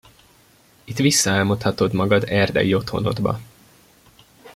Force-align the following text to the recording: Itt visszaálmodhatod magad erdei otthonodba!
Itt 0.83 0.97
visszaálmodhatod 0.97 1.93
magad 1.93 2.23
erdei 2.27 2.73
otthonodba! 2.75 3.39